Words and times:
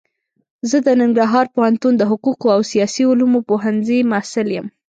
زه 0.69 0.77
د 0.85 0.87
ننګرهار 1.01 1.45
پوهنتون 1.55 1.93
د 1.97 2.03
حقوقو 2.11 2.47
او 2.55 2.61
سیاسي 2.71 3.03
علومو 3.11 3.39
پوهنځي 3.49 3.99
محصل 4.11 4.47
يم. 4.57 4.67